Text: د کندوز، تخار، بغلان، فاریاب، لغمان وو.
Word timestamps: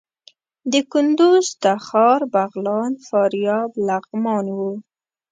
د 0.71 0.73
کندوز، 0.91 1.45
تخار، 1.63 2.19
بغلان، 2.33 2.91
فاریاب، 3.07 3.69
لغمان 3.87 4.45
وو. 4.57 4.71